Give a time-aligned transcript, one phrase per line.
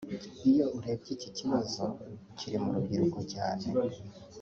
[0.49, 1.83] Iyo urebye iki kibazo
[2.37, 3.63] kiri mu rubyiruko cyane